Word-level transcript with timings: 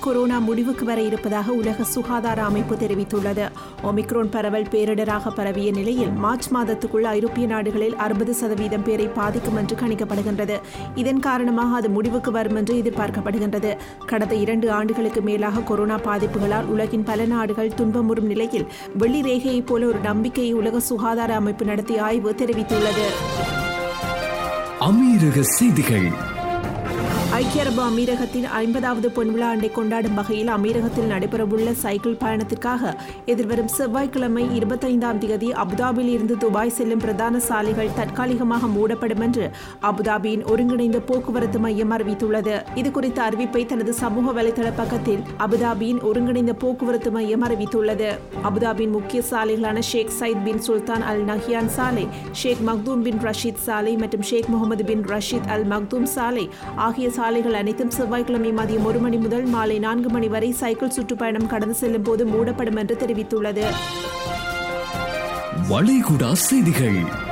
Corona 0.00 0.38
முடிவுக்கு 0.38 0.84
வர 0.84 1.02
இருப்பதாக 1.02 1.52
உலக 1.52 1.84
சுகாதார 1.84 2.42
அமைப்பு 2.42 2.74
தெரிவித்துள்ளது. 2.74 3.50
ஒமிக்ரோன் 3.82 4.30
பரவல் 4.30 4.62
பேரிடராக 4.62 5.30
பரவிய 5.30 5.70
நிலையில் 5.70 6.10
மார்ச் 6.10 6.52
மாதத்துக்குள் 6.52 7.02
ஐரோப்பிய 7.02 7.46
நாடுகளில் 7.46 7.96
அறுபது 7.96 8.34
சதவீதம் 8.34 8.82
பேரை 8.82 9.06
பாதிக்கும் 9.06 9.56
என்று 9.56 9.76
கணிக்கப்படுகின்றது. 9.76 10.60
இதன் 10.94 11.20
காரணமாக 11.20 11.76
அது 11.76 11.88
முடிவுக்கு 11.88 12.30
வரும் 12.30 12.56
என்று 12.56 12.74
எதிர்பார்க்கப்படுகின்றது. 12.74 13.76
கடந்த 14.06 14.34
இரண்டு 14.34 14.70
ஆண்டுகளுக்கு 14.70 15.20
மேலாக 15.20 15.60
கொரோனா 15.60 15.94
பாதிப்புகளால் 15.94 16.64
உலகின் 16.64 17.04
பல 17.04 17.24
நாடுகள் 17.24 17.68
துன்பமுறும் 17.68 18.26
நிலையில் 18.26 18.66
வெள்ளி 18.98 19.20
ரேகையைப் 19.20 19.66
போல 19.66 19.86
ஒரு 19.86 19.98
நம்பிக்கையை 19.98 20.52
உலக 20.52 20.80
சுகாதார 20.80 21.34
அமைப்பு 21.34 21.64
நடத்திய 21.64 22.02
ஆய்வு 22.02 22.34
தெரிவித்துள்ளது. 22.38 23.06
அமீரக 24.80 25.40
செய்திகள். 25.40 26.38
ஐக்கிய 27.40 27.62
அரபு 27.62 27.80
அமீரகத்தின் 27.82 28.46
ஐம்பதாவது 28.58 29.08
பொன்விழா 29.16 29.44
ஆண்டை 29.50 29.68
கொண்டாடும் 29.72 30.14
வகையில் 30.14 30.50
அமீரகத்தில் 30.54 31.06
நடைபெறவுள்ள 31.12 31.68
சைக்கிள் 31.82 32.16
பயணத்திற்காக 32.22 32.90
எதிர்வரும் 33.32 33.70
செவ்வாய்க்கிழமை 33.76 34.42
இருபத்தைந்தாம் 34.58 35.18
தேதி 35.18 35.48
அபுதாபியில் 35.62 36.10
இருந்து 36.16 36.36
துபாய் 36.36 36.72
செல்லும் 36.78 36.98
பிரதான 36.98 37.38
சாலைகள் 37.38 37.92
தற்காலிகமாக 37.98 38.66
மூடப்படும் 38.66 39.22
என்று 39.26 39.44
அபுதாபியின் 39.90 40.42
ஒருங்கிணைந்த 40.52 41.00
போக்குவரத்து 41.10 41.58
மையம் 41.58 41.94
அறிவித்துள்ளது. 41.96 42.56
இதுகுறித்த 42.74 43.22
அறிவிப்பை 43.28 43.62
தனது 43.66 43.94
சமூக 44.02 44.34
வலைதள 44.40 44.72
பக்கத்தில் 44.76 45.22
அபுதாபியின் 45.46 46.02
ஒருங்கிணைந்த 46.10 46.54
போக்குவரத்து 46.64 47.12
மையம் 47.16 47.46
அறிவித்துள்ளது. 47.48 48.10
அபுதாபியின் 48.50 48.94
முக்கிய 48.98 49.22
சாலைகளான 49.30 49.78
ஷேக் 49.92 50.14
சயித் 50.20 50.44
பின் 50.44 50.62
சுல்தான் 50.68 51.06
அல் 51.12 51.24
நஹியான் 51.32 51.72
சாலை 51.78 52.06
ஷேக் 52.42 52.62
மக்தூம் 52.70 53.04
பின் 53.08 53.22
ரஷீத் 53.28 53.64
சாலை 53.68 53.96
மற்றும் 54.04 54.28
ஷேக் 54.32 54.52
முகமது 54.56 54.84
பின் 54.92 55.06
ரஷீத் 55.14 55.50
அல் 55.56 55.68
மக்தூம் 55.74 56.08
சாலை 56.18 56.46
ஆகிய 56.88 57.08
சாலைகள் 57.30 57.54
அனைத்தும் 57.54 57.90
செவ்வாய்க்கிழமை 57.90 58.52
மதியம் 58.52 58.82
ஒரு 58.82 58.98
மணி 58.98 59.16
முதல் 59.16 59.44
மாலை 59.44 59.78
நான்கு 59.78 60.08
மணி 60.08 60.28
வரை 60.28 60.52
சைக்கிள் 60.52 60.90
சுற்றுப்பயணம் 60.90 61.46
கடந்து 61.46 61.74
செல்லும் 61.74 62.02
போது 62.02 62.26
மூடப்படும் 62.26 62.76
என்று 62.76 62.96
தெரிவித்துள்ளது. 63.00 63.64
வளைகுடா 65.70 66.32
செய்திகள். 66.32 67.28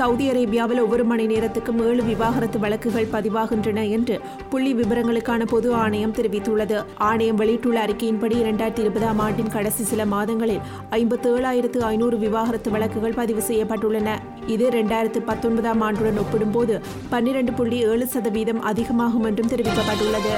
சவுதி 0.00 0.30
அரேபியாவில் 0.30 0.82
ஒவ்வொரு 0.82 1.04
மணி 1.04 1.26
நேரத்துக்கும் 1.26 1.86
ஏழு 1.88 2.04
விவாகரத்து 2.04 2.58
வழக்குகள் 2.58 3.06
பதிவாகின்றன 3.06 3.90
என்று 3.90 4.20
புள்ளி 4.50 4.74
விவரங்களுக்கான 4.74 5.46
பொது 5.46 5.74
ஆணையம் 5.74 6.14
தெரிவித்துள்ளது. 6.14 6.84
ஆணையம் 6.96 7.36
வெளியிட்டுள்ள 7.36 7.86
அறிக்கையின்படி 7.86 8.36
இரண்டாயிரத்தி 8.44 8.78
இருபதாம் 8.78 9.18
ஆண்டின் 9.18 9.48
கடைசி 9.48 9.84
சில 9.84 10.06
மாதங்களில் 10.06 10.60
ஐம்பத்தி 10.90 11.28
ஏழாயிரத்து 11.36 11.78
ஐநூறு 11.78 12.18
விவாகரத்து 12.18 12.70
வழக்குகள் 12.70 13.12
பதிவு 13.12 13.42
செய்யப்பட்டுள்ளன. 13.48 14.18
இது 14.46 14.70
இரண்டாயிரத்து 14.70 15.18
பத்தொன்பதாம் 15.18 15.82
ஆண்டுடன் 15.82 16.18
ஒப்பிடும்போது 16.18 16.80
பன்னிரண்டு 17.08 17.52
புள்ளி 17.52 17.80
ஏழு 17.82 18.06
சதவீதம் 18.06 18.62
அதிகமாகும் 18.62 19.24
என்றும் 19.24 19.48
தெரிவிக்கப்பட்டுள்ளது. 19.48 20.34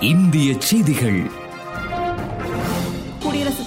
இந்திய 0.00 0.52
செய்திகள். 0.58 1.29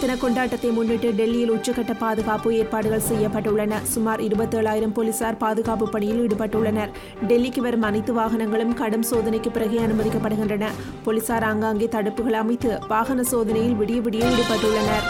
தின 0.03 0.15
கொண்டாட்டத்தை 0.21 0.69
முன்னிட்டு 0.77 1.09
டெல்லியில் 1.17 1.51
உச்சகட்ட 1.51 1.93
பாதுகாப்பு 1.99 2.55
ஏற்பாடுகள் 2.55 3.05
செய்யப்பட்டுள்ளன. 3.09 3.79
சுமார் 3.83 4.21
இருபத்தேழாயிரம் 4.21 4.95
போலீசார் 4.97 5.37
பாதுகாப்பு 5.43 5.85
பணியில் 5.89 6.19
ஈடுபட்டுள்ளனர். 6.25 6.91
டெல்லிக்கு 7.29 7.61
வரும் 7.67 7.81
அனைத்து 7.81 8.13
வாகனங்களும் 8.19 8.73
கடும் 8.73 9.07
சோதனைக்கு 9.11 9.51
பிறகே 9.51 9.79
அனுமதிக்கப்படுகின்றன. 9.85 10.71
போலீசார் 11.05 11.43
ஆங்காங்கே 11.43 11.89
தடுப்புகள் 11.95 12.39
அமைத்து 12.43 12.79
வாகன 12.87 13.23
சோதனையில் 13.31 13.79
விடிய 13.81 14.01
விடிய 14.07 14.31
ஈடுபட்டுள்ளனர். 14.33 15.07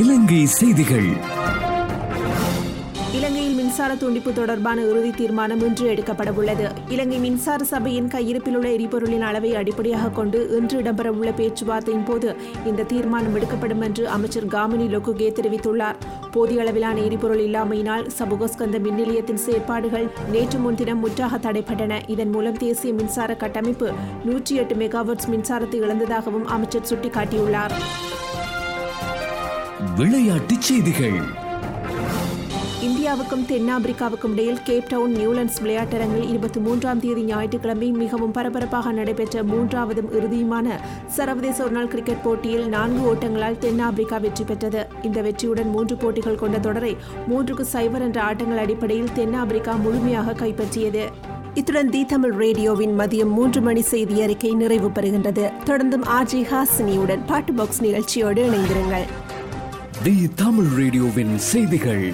இலங்கை 0.00 0.46
செய்திகள். 0.58 1.10
இலங்கையில் 3.28 3.56
மின்சார 3.56 3.94
துண்டிப்பு 3.94 4.32
தொடர்பான 4.32 4.82
இறுதி 4.82 5.10
தீர்மானம் 5.10 5.62
இன்று 5.66 5.86
எடுக்கப்படவுள்ளது. 5.94 6.66
இலங்கை 6.88 7.18
மின்சார 7.18 7.64
சபையின் 7.64 8.08
கையிருப்பில் 8.08 8.54
உள்ள 8.56 8.68
எரிபொருளின் 8.68 9.24
அளவை 9.28 9.54
அடிப்படையாக 9.54 10.08
கொண்டு 10.08 10.38
இன்று 10.58 10.76
இடம்பெறவுள்ள 10.82 11.32
பேச்சுவார்த்தையின் 11.40 12.04
போது 12.04 12.36
இந்த 12.64 12.82
தீர்மானம் 12.82 13.34
எடுக்கப்படும் 13.34 13.80
என்று 13.80 14.08
அமைச்சர் 14.08 14.46
காமினி 14.46 14.86
லொக்குகே 14.94 15.28
தெரிவித்துள்ளார். 15.38 15.98
போதிய 16.30 16.60
அளவிலான 16.60 17.00
எரிபொருள் 17.00 17.42
இல்லாமையினால் 17.46 18.06
சபுகஸ்கந்த 18.18 18.78
மின் 18.80 18.94
நிலையத்தின் 18.94 19.42
செயற்பாடுகள் 19.46 20.08
நேற்று 20.30 20.58
முன்தினம் 20.58 20.98
முற்றாக 20.98 21.38
தடைப்பட்டன 21.38 22.00
இதன் 22.06 22.30
மூலம் 22.30 22.56
தேசிய 22.56 22.92
மின்சார 22.92 23.34
கட்டமைப்பு 23.34 23.90
நூற்றி 24.24 24.56
எட்டு 24.56 24.74
மெகாவாட்ஸ் 24.74 25.30
மின்சாரத்தை 25.30 25.80
இழந்ததாகவும் 25.82 26.44
அமைச்சர் 26.44 26.88
சுட்டிக்காட்டியுள்ளார். 26.90 27.74
விளையாட்டுச் 29.96 30.60
செய்திகள். 30.60 31.46
இந்தியாவுக்கும் 32.86 33.44
தென்னாப்பிரிக்காவுக்கும் 33.48 34.32
இடையில் 34.32 34.60
கேப் 34.64 34.88
டவுன் 34.88 35.12
நியூலண்ட்ஸ் 35.12 35.56
விளையாட்டரங்கில் 35.62 36.28
இருபத்தி 36.28 36.60
மூன்றாம் 36.60 37.00
தேதி 37.00 37.22
ஞாயிற்றுக்கிழமை 37.22 37.90
மிகவும் 37.92 38.34
பரபரப்பாக 38.36 38.92
நடைபெற்ற 38.92 39.42
மூன்றாவதும் 39.42 40.10
இறுதியுமான 40.18 40.76
சர்வதேச 41.06 41.64
ஒருநாள் 41.64 41.88
கிரிக்கெட் 41.88 42.22
போட்டியில் 42.22 42.68
நான்கு 42.68 43.00
ஓட்டங்களால் 43.10 43.58
தென்னாப்பிரிக்கா 43.58 44.18
வெற்றி 44.18 44.44
பெற்றது. 44.44 44.86
இந்த 45.02 45.20
வெற்றியுடன் 45.20 45.70
மூன்று 45.70 45.96
போட்டிகள் 45.96 46.40
கொண்ட 46.42 46.58
தொடரை 46.58 46.96
மூன்றுக்கு 47.30 47.66
சைபர் 47.72 48.04
என்ற 48.08 48.22
ஆட்டங்கள் 48.22 48.62
அடிப்படையில் 48.64 49.12
தென்னாப்பிரிக்கா 49.12 49.74
முழுமையாக 49.76 50.32
கைப்பற்றியது. 50.32 51.04
இத்துடன் 51.54 51.90
தி 51.90 52.04
தமிழ் 52.04 52.34
ரேடியோவின் 52.34 52.94
மதியம் 53.00 53.34
மூன்று 53.38 53.60
மணி 53.60 53.80
செய்தி 53.80 54.22
அறிக்கை 54.22 54.54
நிறைவு 54.54 54.88
பெறுகின்றது. 54.88 55.46
தொடர்ந்தும் 55.64 56.06
ஆர்ஜி 56.18 56.42
ஹாசினியுடன் 56.52 57.24
பாட்டு 57.26 57.52
பாக்ஸ் 57.52 57.82
நிகழ்ச்சியோடு 57.82 58.42
இணைந்திருங்கள். 58.50 59.08
தி 60.02 60.16
தமிழ் 60.34 60.68
ரேடியோவின் 60.80 61.38
செய்திகள். 61.38 62.04